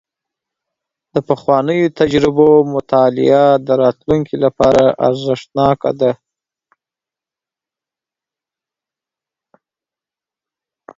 د 1.13 1.15
پخوانیو 1.29 1.93
تجربو 1.99 2.49
مطالعه 2.75 3.45
د 3.67 3.67
راتلونکي 3.83 4.35
لپاره 4.45 4.83
ارزښتناکه 5.07 5.91
ده. 5.99 6.11